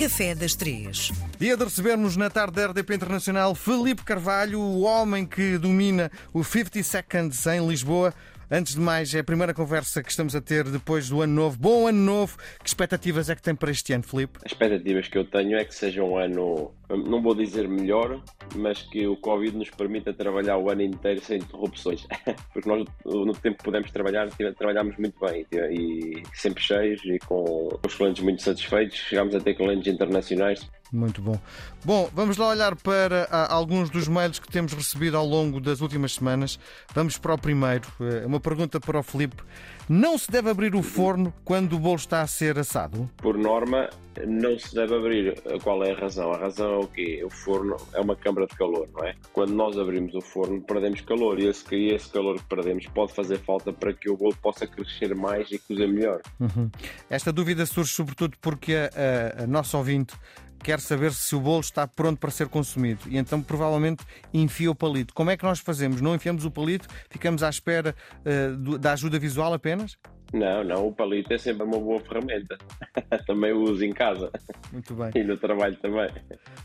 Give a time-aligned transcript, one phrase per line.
[0.00, 1.12] Café das Três.
[1.38, 6.42] Dia de recebermos na tarde da RDP Internacional Felipe Carvalho, o homem que domina o
[6.42, 8.14] 50 Seconds em Lisboa.
[8.50, 11.58] Antes de mais, é a primeira conversa que estamos a ter depois do ano novo.
[11.58, 12.38] Bom ano novo!
[12.62, 14.38] Que expectativas é que tem para este ano, Felipe?
[14.42, 18.20] As expectativas que eu tenho é que seja um ano, não vou dizer melhor,
[18.56, 22.06] mas que o Covid nos permita trabalhar o ano inteiro sem interrupções.
[22.52, 27.68] Porque nós, no tempo que pudemos trabalhar, trabalhámos muito bem e sempre cheios e com
[27.86, 28.96] os clientes muito satisfeitos.
[28.98, 31.38] Chegámos a ter clientes internacionais muito bom.
[31.84, 35.80] Bom, vamos lá olhar para ah, alguns dos mails que temos recebido ao longo das
[35.80, 36.58] últimas semanas.
[36.92, 37.86] Vamos para o primeiro.
[38.00, 39.42] Eh, uma pergunta para o Filipe.
[39.88, 43.08] Não se deve abrir o forno quando o bolo está a ser assado?
[43.16, 43.88] Por norma,
[44.26, 45.40] não se deve abrir.
[45.62, 46.32] Qual é a razão?
[46.32, 47.22] A razão o quê?
[47.24, 49.14] O forno é uma câmara de calor, não é?
[49.32, 53.12] Quando nós abrimos o forno, perdemos calor e esse, e esse calor que perdemos pode
[53.14, 56.20] fazer falta para que o bolo possa crescer mais e cozer melhor.
[56.38, 56.70] Uhum.
[57.08, 60.14] Esta dúvida surge sobretudo porque a, a, a nossa ouvinte
[60.62, 64.74] quer saber se o bolo está pronto para ser consumido e então provavelmente enfia o
[64.74, 65.14] palito.
[65.14, 66.00] Como é que nós fazemos?
[66.00, 66.88] Não enfiamos o palito?
[67.08, 67.94] Ficamos à espera
[68.24, 69.96] uh, da ajuda visual apenas?
[70.32, 72.56] Não, não, o palito é sempre uma boa ferramenta.
[73.26, 74.30] também o uso em casa.
[74.72, 75.10] Muito bem.
[75.14, 76.08] E no trabalho também.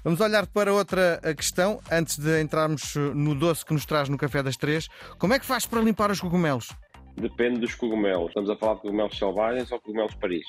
[0.03, 4.07] Vamos olhar para outra eh, questão, antes de entrarmos eh, no doce que nos traz
[4.07, 4.87] no Café das Três.
[5.17, 6.67] Como é que faz para limpar os cogumelos?
[7.15, 8.27] Depende dos cogumelos.
[8.27, 10.45] Estamos a falar de cogumelos selvagens ou cogumelos Paris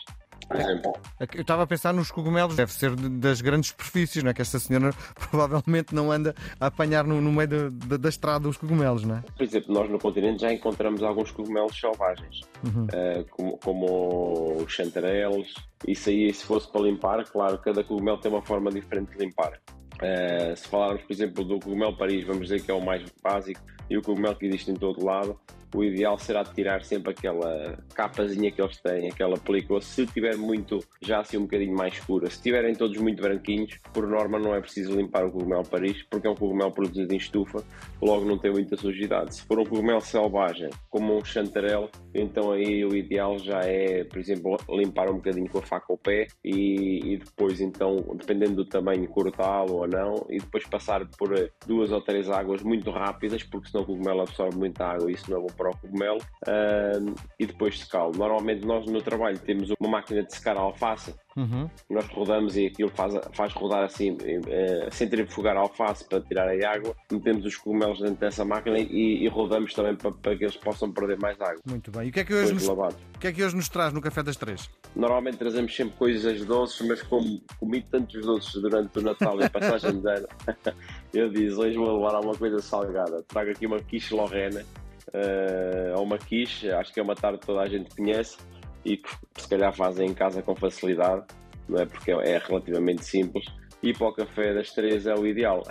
[0.48, 0.92] por exemplo.
[1.34, 4.34] Eu estava a pensar nos cogumelos, deve ser das grandes superfícies, não é?
[4.34, 4.92] Que esta senhora
[5.30, 9.16] provavelmente não anda a apanhar no, no meio de, de, da estrada os cogumelos, não
[9.16, 9.22] é?
[9.36, 12.84] Por exemplo, nós no continente já encontramos alguns cogumelos selvagens, uhum.
[12.84, 15.54] uh, como, como os chantarelos.
[15.86, 19.60] Isso aí, se fosse para limpar, claro, cada cogumelo tem uma forma diferente de limpar.
[19.94, 23.60] Uh, se falarmos, por exemplo, do cogumelo Paris, vamos dizer que é o mais básico
[23.88, 25.38] e o cogumelo que existe em todo lado,
[25.74, 30.78] o ideal será tirar sempre aquela capazinha que eles têm, aquela película, se tiver muito,
[31.02, 32.30] já assim um bocadinho mais escura.
[32.30, 36.26] Se tiverem todos muito branquinhos, por norma não é preciso limpar o cogumelo Paris, porque
[36.26, 37.62] é um cogumelo produzido em estufa,
[38.00, 39.36] logo não tem muita sujidade.
[39.36, 44.18] Se for um cogumelo selvagem, como um chantarel, então aí o ideal já é, por
[44.18, 48.64] exemplo, limpar um bocadinho com a faca ao pé e, e depois então, dependendo do
[48.64, 53.68] tamanho, cortá-lo ou não, e depois passar por duas ou três águas muito rápidas, porque
[53.68, 57.14] senão o cogumelo absorve muita água e isso não é bom para o cogumelo, uh,
[57.38, 58.12] e depois secá-lo.
[58.16, 61.68] Normalmente nós no trabalho temos uma máquina de secar a alface, uhum.
[61.90, 66.72] nós rodamos e aquilo faz, faz rodar assim, uh, centrifugar a alface para tirar a
[66.72, 70.56] água, metemos os cogumelos dentro dessa máquina e, e rodamos também para, para, que eles
[70.56, 71.60] possam perder mais água.
[71.66, 72.06] Muito bem.
[72.06, 74.00] E o que, é que hoje nos, o que é que hoje nos traz no
[74.00, 74.68] Café das Três?
[74.94, 79.50] Normalmente trazemos sempre coisas doces, mas como comi tantos doces durante o Natal e a
[79.50, 80.28] passagem de ano,
[81.12, 83.22] eu disse, hoje vou levar alguma coisa salgada.
[83.24, 84.64] Trago aqui uma quiche lorena
[85.08, 88.36] uh, uma quiche, acho que é uma tarde que toda a gente conhece
[88.84, 91.24] e que se calhar fazem em casa com facilidade,
[91.68, 91.86] não é?
[91.86, 93.44] porque é relativamente simples.
[93.82, 95.62] E para o café das três é o ideal.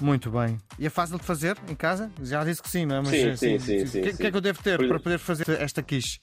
[0.00, 0.58] Muito bem.
[0.78, 2.10] E é fácil de fazer em casa?
[2.20, 3.00] Já disse que sim, não é?
[3.00, 3.86] Mas, sim, eh, sim, sim.
[3.86, 6.18] sim, O que, é que eu devo ter para poder fazer esta quiche?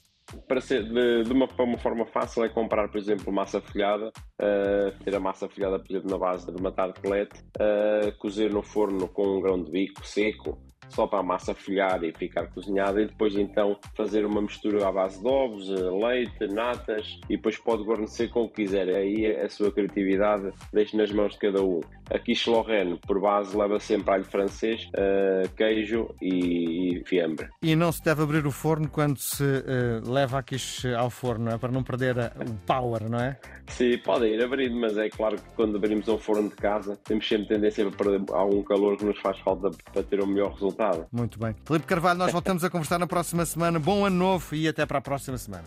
[0.48, 5.04] Para ser de, de uma, uma, forma fácil é comprar, por exemplo, massa folhada, uh,
[5.04, 9.08] ter a massa folhada, por exemplo, na base de uma tartelete, uh, cozer no forno
[9.08, 13.08] com um grão de bico seco, só para a massa folhar e ficar cozinhada e
[13.08, 17.84] depois então fazer uma mistura à base de ovos, eh, leite, natas e depois pode
[17.84, 18.90] guarnecer com o que quiser.
[18.90, 21.82] Aí a sua criatividade deixa nas mãos de cada um.
[22.10, 27.50] A quiche Lorraine, por base, leva sempre alho francês, uh, queijo e, e, fiambre.
[27.62, 31.46] E não se deve abrir o forno quando se uh, leva a quiche ao forno,
[31.46, 31.58] não é?
[31.58, 33.38] Para não perder a, o power, não é?
[33.68, 37.28] Sim, pode ir abrindo, mas é claro que quando abrimos um forno de casa temos
[37.28, 40.58] sempre tendência a perder algum calor que nos faz falta para ter o um melhor
[40.70, 41.08] resultado.
[41.12, 41.56] Muito bem.
[41.66, 43.80] Felipe Carvalho, nós voltamos a conversar na próxima semana.
[43.80, 45.66] Bom ano novo e até para a próxima semana.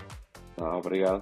[0.57, 1.21] Ah, obrigado.